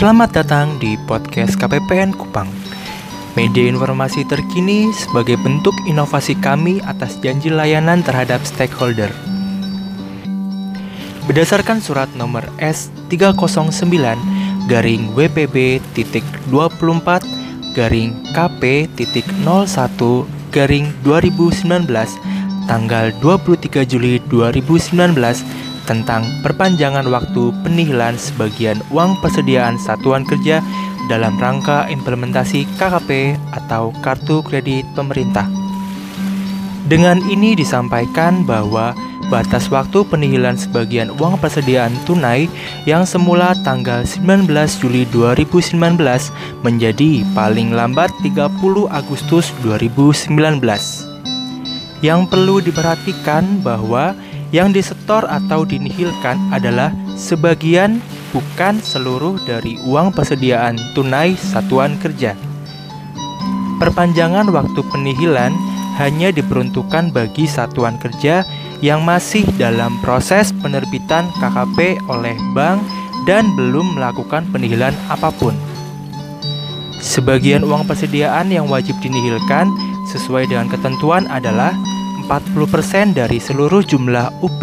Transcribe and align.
Selamat 0.00 0.32
datang 0.32 0.80
di 0.80 0.96
podcast 1.04 1.60
KPPN 1.60 2.16
Kupang. 2.16 2.48
Media 3.36 3.68
informasi 3.68 4.24
terkini 4.24 4.88
sebagai 4.96 5.36
bentuk 5.36 5.76
inovasi 5.84 6.40
kami 6.40 6.80
atas 6.88 7.20
janji 7.20 7.52
layanan 7.52 8.00
terhadap 8.00 8.40
stakeholder. 8.48 9.12
Berdasarkan 11.28 11.84
surat 11.84 12.08
nomor 12.16 12.48
S309 12.56 14.16
garing 14.72 15.12
WPB 15.12 15.84
titik 15.92 16.24
24 16.48 17.76
garing 17.76 18.16
KP 18.32 18.88
titik 18.96 19.28
01 19.44 19.68
garing 20.48 20.88
2019 21.04 21.92
tanggal 22.64 23.12
23 23.20 23.84
Juli 23.84 24.16
2019 24.32 25.59
tentang 25.90 26.22
perpanjangan 26.46 27.10
waktu 27.10 27.50
penihilan 27.66 28.14
sebagian 28.14 28.78
uang 28.94 29.18
persediaan 29.18 29.74
satuan 29.74 30.22
kerja 30.22 30.62
dalam 31.10 31.34
rangka 31.42 31.90
implementasi 31.90 32.62
KKP 32.78 33.34
atau 33.50 33.90
Kartu 33.98 34.46
Kredit 34.46 34.86
Pemerintah. 34.94 35.50
Dengan 36.86 37.18
ini 37.26 37.58
disampaikan 37.58 38.46
bahwa 38.46 38.94
batas 39.30 39.66
waktu 39.70 40.06
penihilan 40.06 40.54
sebagian 40.54 41.10
uang 41.18 41.38
persediaan 41.42 41.94
tunai 42.06 42.46
yang 42.86 43.02
semula 43.02 43.54
tanggal 43.66 44.06
19 44.06 44.46
Juli 44.78 45.06
2019 45.10 45.74
menjadi 46.62 47.26
paling 47.34 47.74
lambat 47.74 48.14
30 48.22 48.86
Agustus 48.90 49.50
2019. 49.66 50.38
Yang 52.00 52.20
perlu 52.32 52.58
diperhatikan 52.64 53.60
bahwa 53.60 54.18
yang 54.50 54.74
disetor 54.74 55.26
atau 55.26 55.62
dinihilkan 55.62 56.38
adalah 56.50 56.90
sebagian 57.14 58.02
bukan 58.34 58.78
seluruh 58.82 59.38
dari 59.46 59.78
uang 59.86 60.14
persediaan 60.14 60.78
tunai 60.94 61.34
satuan 61.38 61.98
kerja. 61.98 62.34
Perpanjangan 63.78 64.50
waktu 64.52 64.80
penihilan 64.92 65.54
hanya 65.96 66.28
diperuntukkan 66.30 67.10
bagi 67.10 67.48
satuan 67.48 67.96
kerja 67.96 68.44
yang 68.80 69.04
masih 69.04 69.44
dalam 69.60 70.00
proses 70.00 70.52
penerbitan 70.60 71.28
KKP 71.40 72.00
oleh 72.08 72.36
bank 72.56 72.80
dan 73.28 73.52
belum 73.56 73.96
melakukan 73.96 74.48
penihilan 74.48 74.96
apa 75.12 75.28
pun. 75.32 75.52
Sebagian 77.00 77.64
uang 77.64 77.88
persediaan 77.88 78.52
yang 78.52 78.68
wajib 78.68 78.96
dinihilkan 79.00 79.72
sesuai 80.12 80.48
dengan 80.48 80.68
ketentuan 80.68 81.24
adalah 81.32 81.72
40% 82.24 83.16
dari 83.16 83.38
seluruh 83.40 83.84
jumlah 83.84 84.42
UP 84.44 84.60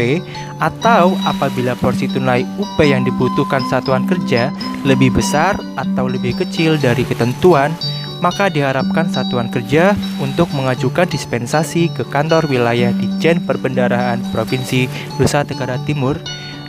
atau 0.62 1.14
apabila 1.26 1.74
porsi 1.78 2.10
tunai 2.10 2.46
UP 2.58 2.78
yang 2.82 3.06
dibutuhkan 3.06 3.62
satuan 3.70 4.06
kerja 4.06 4.54
lebih 4.86 5.14
besar 5.14 5.58
atau 5.78 6.10
lebih 6.10 6.38
kecil 6.38 6.78
dari 6.78 7.06
ketentuan, 7.06 7.74
maka 8.20 8.50
diharapkan 8.50 9.10
satuan 9.10 9.50
kerja 9.50 9.94
untuk 10.18 10.50
mengajukan 10.54 11.06
dispensasi 11.06 11.94
ke 11.94 12.04
kantor 12.10 12.50
wilayah 12.50 12.90
Dijen 12.94 13.46
Perbendaraan 13.46 14.22
Provinsi 14.34 14.90
Nusa 15.22 15.46
Tenggara 15.46 15.78
Timur 15.86 16.18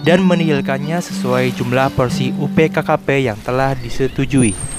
dan 0.05 0.23
menihilkannya 0.23 1.01
sesuai 1.03 1.57
jumlah 1.57 1.93
porsi 1.97 2.31
UP 2.37 2.55
KKP 2.55 3.29
yang 3.29 3.39
telah 3.43 3.75
disetujui. 3.75 4.78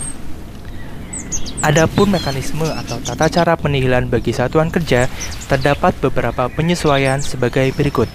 Adapun 1.59 2.15
mekanisme 2.15 2.63
atau 2.63 3.03
tata 3.03 3.27
cara 3.27 3.59
penihilan 3.59 4.07
bagi 4.07 4.31
satuan 4.31 4.71
kerja 4.71 5.11
terdapat 5.51 5.91
beberapa 5.99 6.47
penyesuaian 6.47 7.19
sebagai 7.19 7.75
berikut. 7.75 8.07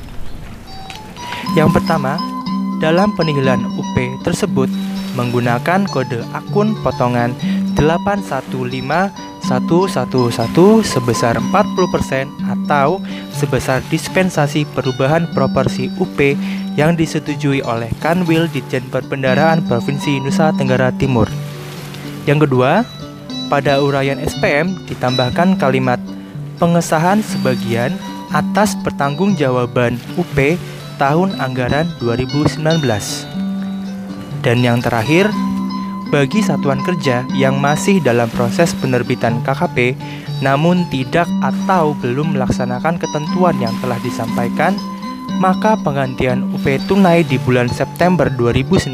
Yang 1.52 1.76
pertama, 1.76 2.16
dalam 2.80 3.12
penihilan 3.12 3.60
UP 3.76 3.96
tersebut 4.24 4.72
menggunakan 5.12 5.84
kode 5.92 6.24
akun 6.32 6.72
potongan 6.80 7.36
815111 7.76 9.12
sebesar 10.82 11.36
40% 11.38 12.48
atau 12.48 12.98
sebesar 13.28 13.84
dispensasi 13.92 14.64
perubahan 14.72 15.28
proporsi 15.36 15.92
UP 16.00 16.16
yang 16.80 16.96
disetujui 16.96 17.60
oleh 17.60 17.92
Kanwil 18.00 18.48
Ditjen 18.50 18.88
Perbendaraan 18.88 19.62
Provinsi 19.68 20.18
Nusa 20.18 20.50
Tenggara 20.56 20.90
Timur. 20.96 21.28
Yang 22.24 22.48
kedua, 22.48 22.88
pada 23.48 23.80
uraian 23.80 24.20
SPM 24.20 24.76
ditambahkan 24.88 25.56
kalimat 25.60 26.00
pengesahan 26.58 27.20
sebagian 27.20 27.92
atas 28.34 28.74
pertanggungjawaban 28.82 29.98
UP 30.18 30.36
tahun 30.98 31.34
anggaran 31.38 31.86
2019. 32.02 32.62
Dan 34.44 34.60
yang 34.60 34.78
terakhir, 34.84 35.30
bagi 36.12 36.44
satuan 36.44 36.78
kerja 36.84 37.26
yang 37.34 37.58
masih 37.58 37.98
dalam 37.98 38.30
proses 38.30 38.70
penerbitan 38.78 39.40
KKP 39.42 39.96
namun 40.42 40.84
tidak 40.92 41.30
atau 41.40 41.94
belum 42.02 42.36
melaksanakan 42.36 43.00
ketentuan 43.00 43.56
yang 43.62 43.72
telah 43.80 43.96
disampaikan, 44.02 44.76
maka 45.38 45.78
penggantian 45.80 46.44
UP 46.52 46.66
tunai 46.86 47.24
di 47.24 47.40
bulan 47.40 47.70
September 47.70 48.28
2019 48.28 48.92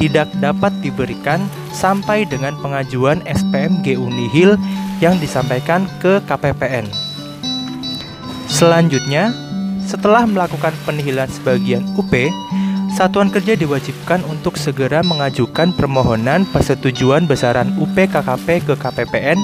tidak 0.00 0.28
dapat 0.40 0.72
diberikan 0.80 1.44
sampai 1.76 2.24
dengan 2.24 2.56
pengajuan 2.64 3.20
SPM 3.28 3.84
GU 3.84 4.08
Nihil 4.08 4.56
yang 5.04 5.20
disampaikan 5.20 5.84
ke 6.00 6.24
KPPN. 6.24 6.88
Selanjutnya, 8.48 9.36
setelah 9.84 10.24
melakukan 10.24 10.72
penihilan 10.88 11.28
sebagian 11.28 11.84
UP, 12.00 12.10
Satuan 12.96 13.28
Kerja 13.28 13.52
diwajibkan 13.60 14.24
untuk 14.24 14.56
segera 14.56 15.04
mengajukan 15.04 15.76
permohonan 15.76 16.48
persetujuan 16.48 17.28
besaran 17.28 17.76
UP 17.76 17.92
KKP 17.92 18.64
ke 18.64 18.72
KPPN 18.72 19.36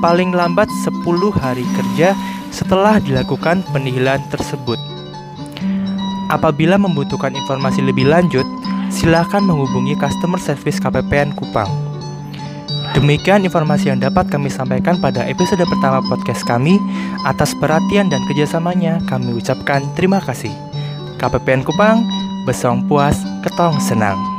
paling 0.00 0.32
lambat 0.32 0.72
10 0.88 1.04
hari 1.36 1.68
kerja 1.76 2.16
setelah 2.48 2.96
dilakukan 3.04 3.60
penihilan 3.76 4.24
tersebut. 4.32 4.80
Apabila 6.32 6.80
membutuhkan 6.80 7.36
informasi 7.36 7.84
lebih 7.84 8.08
lanjut, 8.08 8.48
silakan 8.94 9.50
menghubungi 9.50 9.98
customer 9.98 10.38
service 10.38 10.78
KPPN 10.78 11.34
Kupang. 11.34 11.66
Demikian 12.94 13.42
informasi 13.42 13.90
yang 13.90 13.98
dapat 13.98 14.30
kami 14.30 14.46
sampaikan 14.46 15.02
pada 15.02 15.26
episode 15.26 15.66
pertama 15.66 15.98
podcast 16.06 16.46
kami. 16.46 16.78
Atas 17.26 17.50
perhatian 17.58 18.06
dan 18.06 18.22
kerjasamanya, 18.30 19.02
kami 19.10 19.34
ucapkan 19.34 19.82
terima 19.98 20.22
kasih. 20.22 20.54
KPPN 21.18 21.66
Kupang, 21.66 22.06
besong 22.46 22.86
puas, 22.86 23.18
ketong 23.42 23.82
senang. 23.82 24.33